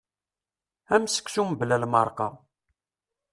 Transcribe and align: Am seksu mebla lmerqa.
Am 0.95 1.03
seksu 1.13 1.41
mebla 1.45 1.77
lmerqa. 1.83 2.27